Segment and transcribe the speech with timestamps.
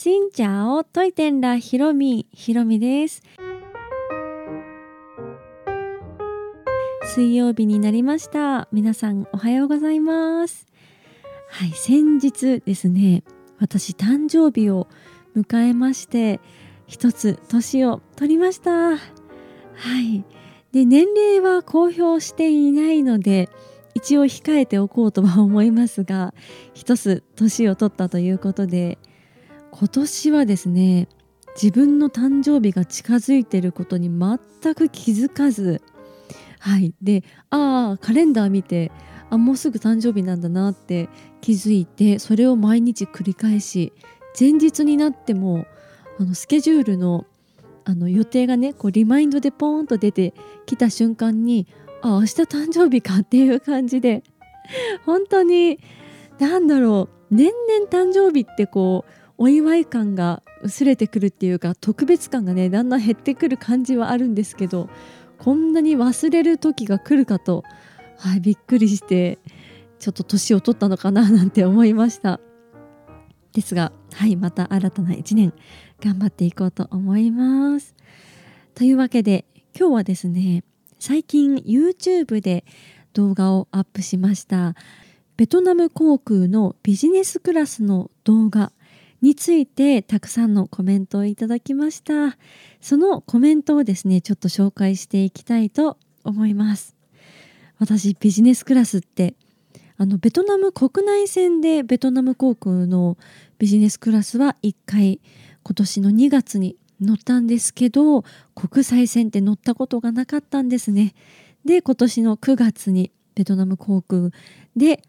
[0.00, 2.28] しんちゃおといてんらひろみ。
[2.32, 3.20] ひろみです。
[7.02, 8.68] 水曜日になりました。
[8.70, 10.68] 皆さんおはようございます。
[11.50, 13.24] はい先日ですね
[13.58, 14.86] 私誕生日を
[15.36, 16.38] 迎えまして
[16.86, 18.70] 一つ年を取りました。
[18.70, 18.96] は
[20.00, 20.24] い。
[20.70, 23.48] で年齢は公表していないので
[23.96, 26.34] 一応控えておこうとは思いますが
[26.72, 28.98] 一つ年を取ったということで
[29.70, 31.08] 今年はですね
[31.60, 35.82] 自分の誕生日が近づいてることに全く気づかず
[36.60, 36.94] はい。
[37.02, 38.90] でああカレンダー見て
[39.30, 41.08] あもうすぐ誕生日なんだなって
[41.40, 43.92] 気づいてそれを毎日繰り返し
[44.38, 45.66] 前日になっても
[46.18, 47.26] あのスケジュールの
[47.84, 50.34] あの予定がねこうリマインドでポーンと出て
[50.66, 51.66] きた瞬間に
[52.02, 54.22] あ明日誕生日かっていう感じで
[55.06, 55.80] 本当に
[56.38, 64.90] 何だろう年々誕生日ってこうお祝い感が薄れてくるっていうか特別感がねだんだん減ってくる感じはあるんですけど
[65.38, 67.62] こんなに忘れる時が来るかと、
[68.18, 69.38] はい、びっくりして
[70.00, 72.40] ちょっと年を取ったのかななんて思いました。
[73.52, 75.52] ですがはいまた新たな1年
[76.00, 77.94] 頑張っていこうと思います。
[78.74, 79.44] というわけで
[79.78, 80.64] 今日はですね
[80.98, 82.64] 最近 YouTube で
[83.12, 84.74] 動画をアップしました
[85.36, 88.72] ベトナム航空のビジネスクラスの動画
[89.20, 92.36] についてたくさんのコメントをいただきました
[92.80, 96.94] そのコメントをですねちょっと紹介していきたいと思います
[97.78, 99.34] 私ビジネスクラスって
[99.96, 103.16] あのベトナム国内線でベトナム航空の
[103.58, 105.20] ビジネスクラスは1回
[105.64, 108.22] 今年の2月に乗ったんですけど
[108.54, 111.14] 国際線って乗ったことがなかったんですね。
[111.64, 114.30] で今年の9月にベトナム航空
[114.76, 115.02] で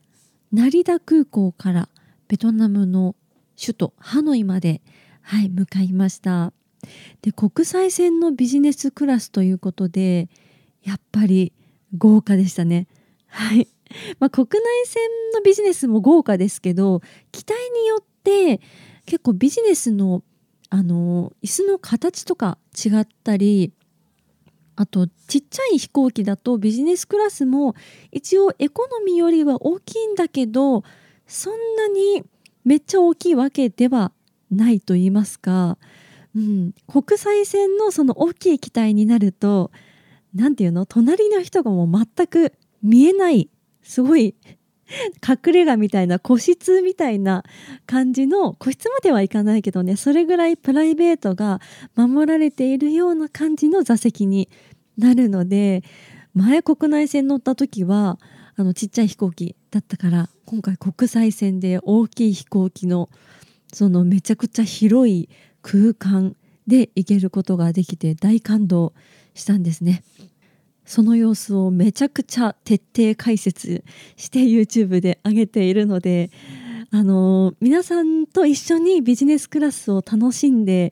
[0.51, 1.89] 成田空港から
[2.27, 3.15] ベトナムの
[3.59, 4.81] 首都ハノイまで、
[5.21, 6.53] はい、向かいました。
[7.21, 10.29] で国際線のビジネスクラスということで
[10.81, 11.51] やっぱり
[11.97, 12.87] 豪華でしたね。
[13.27, 13.67] はい、
[14.19, 17.01] まあ、国内線のビジネスも豪華ですけど
[17.31, 18.61] 機体によって
[19.05, 20.23] 結構ビジネスの
[20.71, 23.73] あの椅子の形とか違ったり
[24.75, 27.75] あとちっちゃい飛行機だとビジネスクラスも
[28.11, 30.83] 一応エコノミーよりは大きいんだけど
[31.25, 32.23] そんなに
[32.69, 34.11] めっちゃ大きいわけでは
[34.51, 35.79] ないと言いますか、
[36.35, 39.71] うん、国際線のその大きい機体になると
[40.35, 40.85] 何て言うの？
[40.85, 42.53] 隣の人がもう全く
[42.83, 43.49] 見えない
[43.81, 44.35] すごい
[45.27, 47.43] 隠れ家みたいな個室みたいな
[47.87, 49.95] 感じの個室まではいかないけどね。
[49.95, 51.61] それぐらいプライベートが
[51.95, 54.47] 守られているような感じの座席に
[54.95, 55.83] なるので
[56.35, 58.19] 前国内線乗った時は
[58.59, 63.09] あのちっちゃい飛行機だったから今回国際線で大きい飛行機の
[63.71, 65.29] そのめちゃくちゃ広い
[65.61, 66.35] 空間
[66.67, 68.91] で行けることができて大感動
[69.33, 70.03] したんですね。
[70.83, 73.85] その様子をめちゃくちゃ徹底解説
[74.17, 76.29] して YouTube で上げているので
[76.91, 80.91] あの皆さんと一緒にビジネスクラスを楽しんで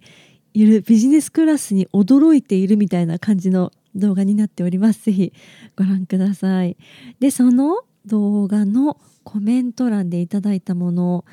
[0.53, 5.05] いるビジネスクラスに驚いているみたいな感じの動画になっております。
[5.05, 5.33] ぜひ
[5.75, 6.77] ご覧ください。
[7.19, 11.25] でその動画のコメント欄でいただいたもの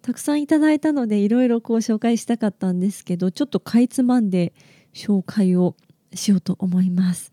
[0.00, 4.52] たくさんいただいたのでいろいろこう紹介したかったんですけどちょっとかいつまんで
[4.94, 5.76] 紹介を
[6.14, 7.32] しようと思います。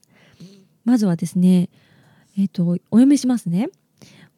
[0.86, 1.70] まずはですね、
[2.38, 3.70] えっ、ー、と、お読みしますね。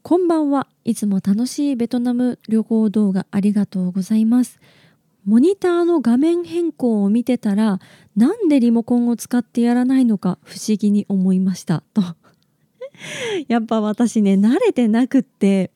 [0.02, 0.68] こんばんは。
[0.84, 4.60] いつも楽しいベトナム旅行動画ありがとうございます。
[5.26, 7.80] モニターの画面変更を見てたら、
[8.16, 11.84] なんでリモコンを使ってやらないのか不思議に思いました。
[11.94, 12.02] と。
[13.48, 15.72] やっぱ私ね、慣れてなくって、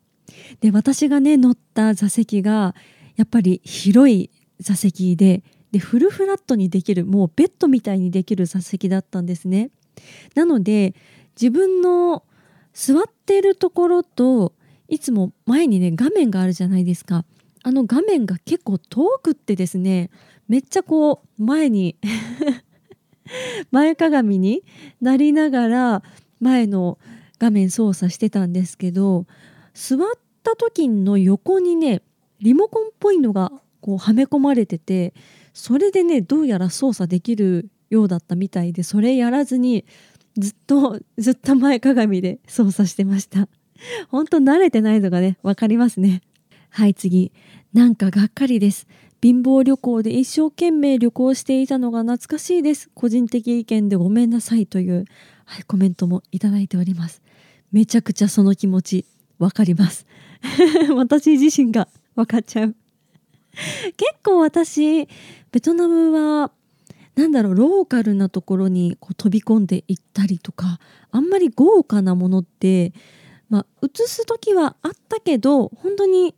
[0.61, 2.75] で、私がね、乗った座席が、
[3.15, 4.29] やっぱり広い
[4.59, 9.69] 座席で、で、フルフラットにできる、もうベッドみたいにできる座席だったんですね。
[10.35, 10.95] なので
[11.39, 12.23] 自分の
[12.73, 14.53] 座っているところと
[14.87, 17.25] いつも前にね画面があるじゃないですか
[17.67, 20.11] あの画面が結構遠くってですね
[20.47, 21.95] めっちゃこう前に
[23.71, 24.63] 前かがみに
[25.01, 26.03] なりながら
[26.39, 26.99] 前の
[27.39, 29.25] 画面操作してたんですけど
[29.73, 29.99] 座っ
[30.43, 32.03] た時の横にね
[32.39, 33.51] リモコンっぽいのが
[33.81, 35.15] こうはめ込まれてて
[35.51, 39.85] それでねどうやら操作できるようだったみたいでそれやらずに
[40.37, 43.47] ずっとずっと前かがみで操作してました。
[44.09, 46.21] 本当慣れてないのがね分かりますね。
[46.75, 47.31] はい次。
[47.75, 48.87] なんかがっかりです。
[49.21, 52.89] 貧乏旅行で一生懸命旅行していたのが懐かしいです。
[52.93, 55.03] 個人的意見でごめんなさいという、
[55.43, 57.21] はい、コメントもいただいております。
[57.73, 59.05] めちゃくちゃその気持ち
[59.39, 60.07] 分かります。
[60.95, 62.75] 私自身が分かっちゃう。
[63.97, 65.09] 結構私
[65.51, 66.53] ベトナムは
[67.15, 70.79] なんだろうローカルなところにこう飛び込んでいったりとか
[71.11, 72.93] あんまり豪華なものって
[73.49, 76.35] まあ映す時はあったけど本当に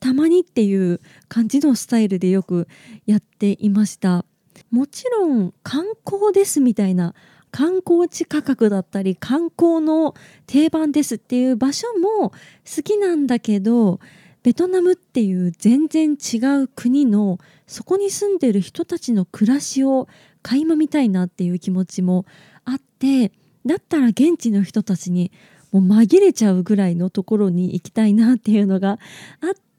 [0.00, 2.66] たまにっていう感じのスタイルでよく
[3.06, 4.24] やっていました。
[4.70, 7.14] もちろん観光ですみたいな
[7.50, 10.14] 観光地価格だったり観光の
[10.46, 14.00] 定番ですっていう場所も好きなんだけど
[14.42, 20.08] ベトナムっていう全然違う国のそこに住んでる人たちの暮らしを
[20.42, 22.24] 垣間見たいなっていう気持ちも
[22.64, 23.32] あって
[23.66, 25.30] だったら現地の人たちに
[25.72, 28.98] もう紛れちゃうぐらいのところに行きたいなっていうのが
[29.40, 29.69] あって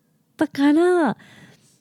[0.41, 1.17] たから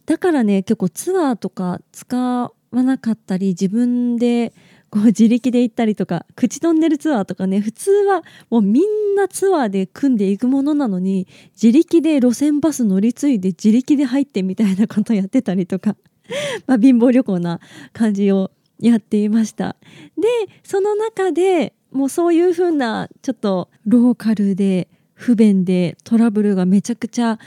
[0.05, 4.53] だからね結構ツアーとか使わなかったり自分で
[4.91, 11.27] こう自力で行ったりとか口トンネルツアーとかね普通はもうみんなツアーで組んでいくものなのに
[11.61, 15.97] 自力で路線バス乗り継いで自力で入ってみたいなことやってたりとか
[16.67, 17.61] まあ貧乏旅行な
[17.93, 19.77] 感じをやっていました。
[20.17, 20.29] で
[20.65, 27.39] その中でもうそういう風なちょっとローカルで不便でトラブルがめちゃくちゃ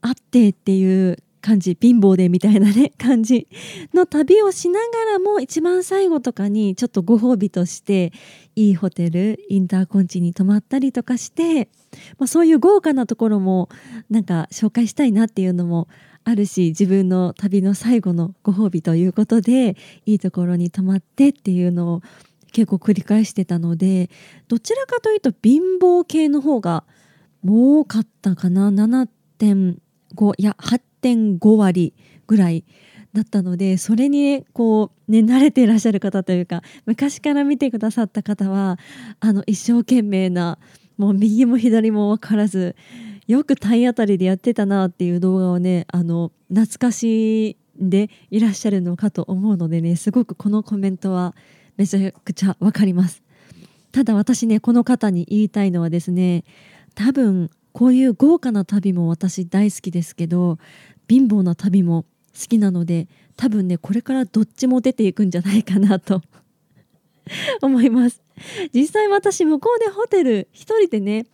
[0.00, 3.48] あってっていう感じ貧乏でみたいなね感じ
[3.94, 8.12] の旅をしながらも一番最後とかにちょっとご褒美として
[8.56, 11.68] いいホテルインターコンチに泊まったりとかして、
[12.18, 13.68] まあ、そういう豪華なところも
[14.10, 15.88] なんか紹介したいなっていうのも
[16.24, 22.02] あるし自分の旅の最後のご褒美ということでいいところに泊まってっていうのを
[22.52, 24.10] 結構繰り返してたので
[24.48, 26.84] どちらかというと貧乏系の方が
[27.46, 29.08] 多かったかな7
[30.14, 31.94] 5いや8.5割
[32.26, 32.64] ぐらい
[33.12, 38.78] だったのでそれに、こうね慣れていらっしゃる方というか昔から見てくださった方は
[39.20, 40.58] あの一生懸命な
[40.98, 42.76] もう右も左も分からず
[43.26, 51.34] よく体当たりでやってたなっていう動画をねあの懐かしんでいらっしゃるのかと思うのでねすごくこのコメントは
[51.76, 53.22] めちゃくちゃ分かります。
[53.92, 56.44] ただ私ねこの方に言いたいのはですね
[56.94, 60.58] 多分こういう豪華な旅も私大好きですけど
[61.08, 66.20] 貧乏な旅も好きなので多分ねこれからどっちも出ていくんじゃないかなと
[67.62, 68.20] 思います。
[68.74, 71.26] 実際私向こうでホテル1人でね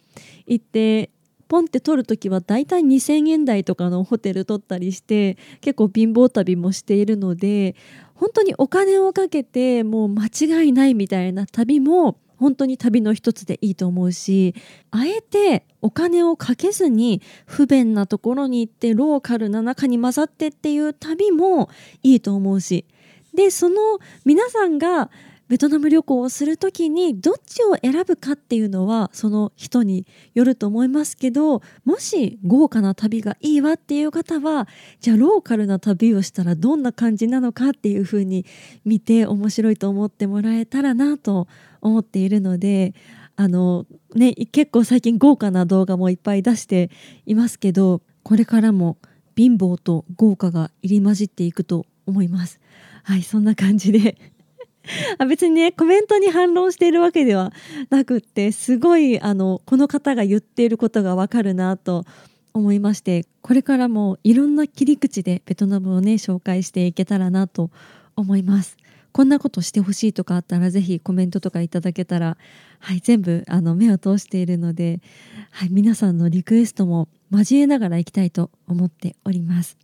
[0.47, 1.09] 行って
[1.49, 7.75] ポンって取る時はだいたい2,000円台とかのホテル取ったりして結構貧乏旅もしているので
[8.15, 14.55] 本当にお金をかけてもう間違いないみたいな旅も本当に旅の一つでいいと思うし
[14.91, 21.69] あえてお金をかけずに不便なところに行ってローカルな中に混ざってっていう旅も
[22.03, 22.87] いいと思うし
[23.35, 23.77] でその
[24.25, 25.11] 皆さんが
[25.49, 34.67] ベトナム旅行をする時にどっちを選ぶかっていうのはその人によると思いますけどもし豪華な旅がいいわっていう方は
[35.01, 38.47] じゃあローカルな旅をしたらどんな感じなのかっていうふうに
[38.87, 41.47] 見て面白いと思ってもらえたらなと
[41.85, 42.95] 思っているので
[43.37, 46.91] あのね結構最近豪華な動画もいっぱい出して
[47.27, 48.97] いますけどこれからも
[49.37, 52.61] 貧乏と豪華が入り混じっていくと思います。
[53.03, 54.17] はいそんな感じで
[55.19, 57.53] あ別にねコメントに反論しているわけでは
[57.91, 62.05] なくってすごいあのこの方が言っていることがわかるなと
[62.55, 67.71] 思いましてこれからもいろんな切り口でベトナムをね紹介していけたらなと
[68.17, 68.77] 思います。
[69.15, 72.37] こんなことしてほしいとかあったらぜひコメントとかいただけたら、
[72.81, 75.01] はい、全部あの目を通しているので、
[75.53, 79.79] はい、皆さんのリクエストも交えながらいきたいと思っております。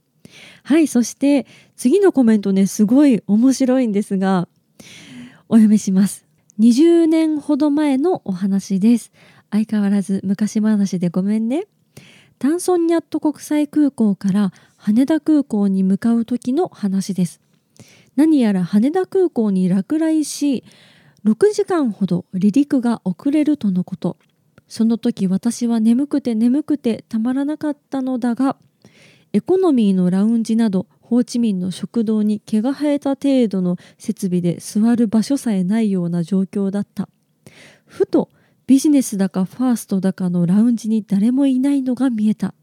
[0.65, 1.47] はい、そして
[1.77, 4.49] 次のコメントねすごい面白いんですが
[5.49, 6.27] お読みします。
[6.59, 9.13] 20年ほど前のお話です。
[9.53, 11.69] 相変わらず昔話でごめんね。
[12.41, 17.41] タンソンニャット国際空港から羽田空港に向かう時の話です。
[18.17, 20.65] 何やら羽田空港に落雷し
[21.25, 24.17] 6時間ほど離陸が遅れるとのこと。
[24.67, 28.57] その時私は眠くて眠くてたまらなかったのだが
[29.33, 37.09] エコノミーのラウンジなどホーチミンの食堂に毛が生えた程度の設備で座る場所さえないような状況だった。
[37.85, 38.31] ふと
[38.69, 42.55] ビジネスだかファーストだかのラウンジに誰もいないのが見えた。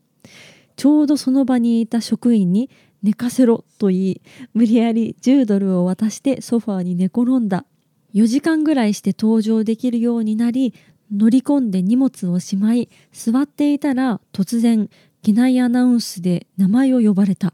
[0.78, 2.70] ちょうどその場にいた職員に
[3.04, 4.22] 寝かせろと言い
[4.54, 7.66] 無理やり10ドルを渡してソファーに寝転んだ。
[8.14, 10.74] 4時間ぐらいして登場できるようになり
[11.14, 14.90] 乗り込んで荷物をしまい座っていたら突然
[15.22, 17.54] 機内アナウンスで名前を呼ばれた。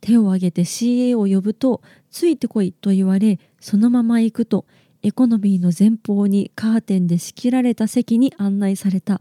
[0.00, 1.80] 手を挙げて CA を呼ぶと
[2.10, 4.66] ついてこいと言われそのまま行くと
[5.04, 9.20] エコノミーの前方にカーテンで仕切られた席に案内された。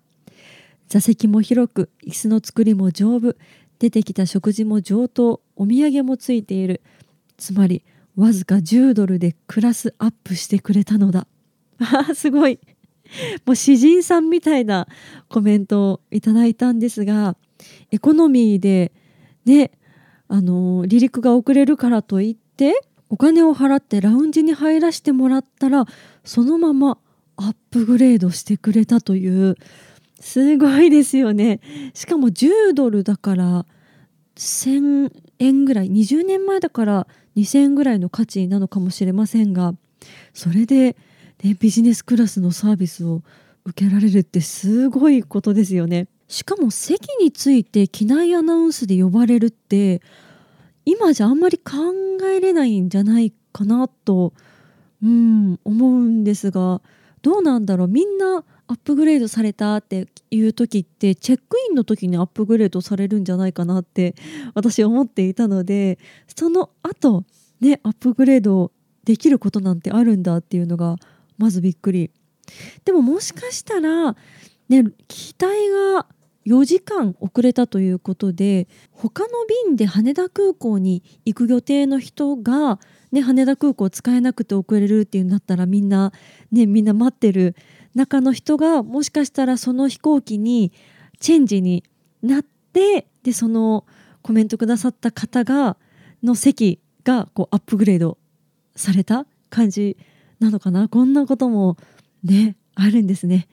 [0.88, 3.36] 座席も広く椅子の作りも丈夫。
[3.82, 6.82] 出てきた食事も上等お土産もついている。
[7.38, 7.84] つまり
[8.16, 11.26] わずか10ドルでクラスアップしてくれたのだ。
[12.14, 12.60] すごい。
[13.44, 14.88] もう詩人さんみたいな
[15.30, 17.36] コメントをいただいたんですが
[17.90, 18.92] エコノミーで
[19.46, 19.72] ね
[20.28, 25.88] あの離陸が遅れるからといってお金を払ってラウンジに入らせてもらったら
[26.24, 27.00] そのまま
[27.36, 29.58] アップグレードしてくれたという
[30.22, 31.60] すごいですよね
[31.94, 33.66] しかも10ドルだから
[34.36, 39.74] 1000円ぐらい20年前だから2000円ぐらいの価値なのかもしれませんが
[40.34, 40.96] それで、
[41.44, 43.22] ね、ビジネスクラスのサービスを
[43.66, 46.08] 受けられるってすごいことですよね。
[46.28, 50.02] しかも席について機内アナウンスで呼ばれるって
[50.86, 51.74] 今じゃあんまり考
[52.26, 54.34] えれないんじゃないかなと、
[55.04, 56.82] うん、思うんですが
[57.22, 64.16] どうなんだろうみんなアップグレードされたっていう時ってチェックインの時にアップグレードされるんじゃないかなって
[64.54, 66.00] 私思っていたので
[66.34, 67.26] その後
[67.60, 68.72] ねアップグレード
[69.04, 70.96] できることなんてあるんだっていうのが
[71.38, 72.12] まずびっくり。
[72.86, 74.16] でももしかしたら
[74.70, 76.08] ね機体が
[76.46, 79.30] 4時間遅れたということで他の
[79.68, 82.80] 便で羽田空港に行く予定の人が、
[83.12, 86.14] ね、羽田空港使えなくて遅れるっていうんだったらみんな、
[86.52, 87.56] ね、みんな待ってる
[87.94, 90.72] 中の人がもしかしたらその飛行機に
[91.20, 91.84] チェンジに
[92.24, 93.86] なってでその
[94.22, 95.78] コメントくださった方が
[96.24, 98.18] の席がこうアップグレード
[98.76, 99.98] された感じ
[100.40, 101.78] なのかなこんなことも
[102.24, 103.48] ねあるんですね。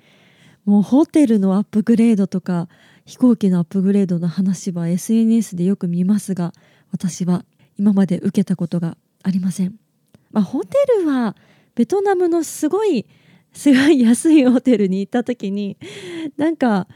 [0.65, 2.69] もうホテルのアップグレードとか
[3.07, 6.53] 飛行機のアップグレードの話は SNS でよく見ますが
[6.93, 7.45] 私は
[7.79, 9.79] 今まで受けたことがありません。
[10.31, 11.37] まあ、ホテルは
[11.75, 13.07] ベトナムのすごい
[13.53, 15.79] すごい安いホテルに行った時に
[16.37, 16.87] なんか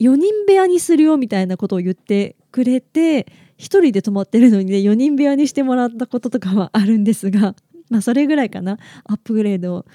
[0.00, 3.26] 4人部屋にするよみたいなことを言ってくれて
[3.58, 7.54] 1人で泊まってるのにね4人部屋にしてもらったこととかはあるんですが
[7.88, 9.86] まあそれぐらいかなアップグレード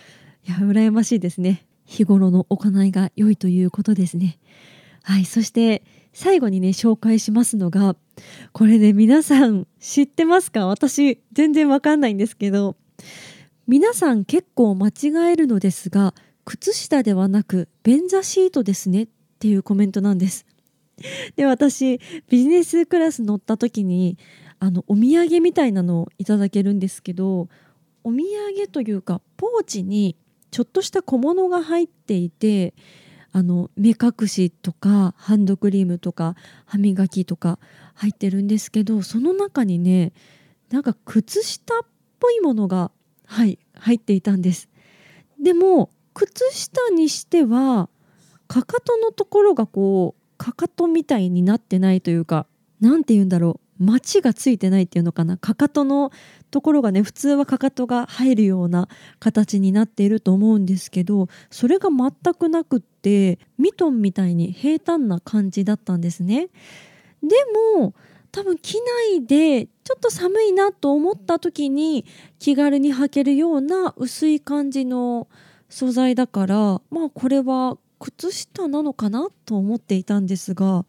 [0.47, 4.39] いや羨ましいですね日頃の行いが良いということですね。
[5.03, 5.83] はい、そして
[6.17, 7.95] 最後にね紹介しますのが
[8.51, 10.65] これね皆さん知ってますか？
[10.65, 12.75] 私全然わかんないんですけど
[13.67, 19.07] 皆さん結構間違えるのですが靴下ではなく便座シートですねっ
[19.37, 20.47] ていうコメントなんです。
[21.35, 24.17] で私ビジネスクラス乗った時に
[24.57, 27.47] あのお土産みたいなのをいただけるんですけど
[28.03, 28.23] お土
[28.57, 30.15] 産というかポーチに
[30.49, 32.73] ちょっとした小物が入っていて
[33.31, 37.59] あの目隠しとかハンドクリームとか歯磨きとか
[37.93, 40.13] 入ってるんですけどその中にね
[40.69, 41.83] なんか靴下っ
[42.19, 42.91] ぽいものが、
[43.25, 44.69] はい、入っていたんです。
[45.41, 47.89] でも靴下にしては
[48.47, 52.47] かかとのところがこうかかとみたいになってないというか
[52.81, 55.37] 何て言うんだろう町がついてないっていうのかな。
[55.37, 56.11] かかとの
[56.51, 58.87] ところがね普通はかかとが入るような
[59.19, 66.47] 形になっていると思うんですけどそれが全くなくってミトンみたいに平坦な感じだったんですね。
[67.21, 67.29] で
[67.79, 67.93] も
[68.31, 68.75] 多分機
[69.11, 72.05] 内でちょっと寒いなと思った時に
[72.39, 75.27] 気軽に履けるような薄い感じの
[75.69, 80.85] 素材だからまあこれは靴下なのかなと思っていたんですが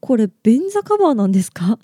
[0.00, 1.78] これ便座カバーなんですか？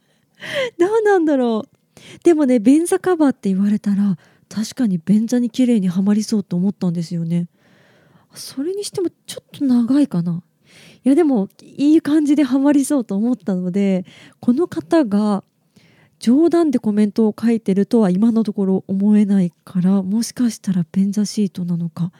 [0.78, 1.76] どうなんだろう？
[2.24, 4.16] でもね便座カバーって言われたら
[4.48, 7.48] 確かに便座に綺麗にはまりそうと思ったんですよね。
[8.34, 10.42] それにしてもちょっと長いかな。
[11.04, 14.04] いやでもいい感じではまりそうと思ったので
[14.38, 15.42] この方が
[16.18, 22.12] 冗談でコメントを書いてるとは今のところ思えないからもしかしたら便座シートなのか。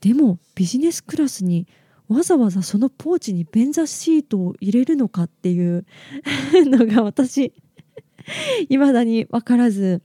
[0.00, 1.66] でもビジネスクラスに
[2.08, 5.84] わざわざそのポーチに便座シートを入れるのかっていう
[6.54, 7.52] のが私
[8.68, 10.02] 未だに分からず、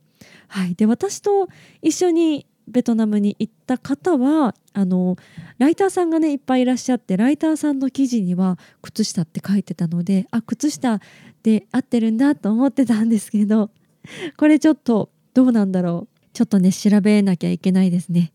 [0.48, 1.48] はい、で私と
[1.82, 5.18] 一緒にベトナムに行った方はあの
[5.58, 11.00] ライターさんがねいっぱいいらっしゃってライターさんの記事には靴下って書いてたのであ靴下
[11.44, 13.70] で合ってるんだと思ってたんですけど
[14.38, 16.14] これちょっとどうなんだろう。
[16.34, 18.32] ちょっとね調べなきゃいけないですね。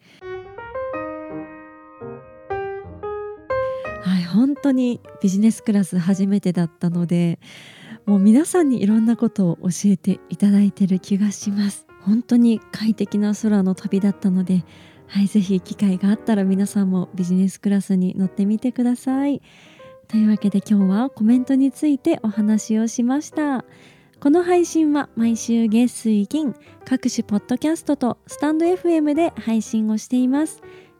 [4.03, 4.25] はい。
[4.25, 7.41] 本当にビジネスクラス初めてだったので
[8.09, 11.87] もう皆さんにいろんなことを教えていただいてる気がします。
[12.01, 14.65] 本当に快適な空の旅だったので
[15.09, 19.43] はいぜひ機会があったら皆さんもビジネスクラスに乗ってみてください。
[20.09, 23.67] というわけで今日はコメントについてお話をしました。
[24.21, 26.55] この配信は毎週月水金
[26.87, 30.63] 各種ポッドキャストとスタンド FM で配信をしています。